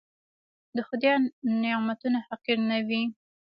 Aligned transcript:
د 0.75 0.77
خدای 0.87 1.15
نعمتونه 1.61 2.17
حقير 2.27 2.59
نه 2.69 2.77
وينئ. 2.87 3.07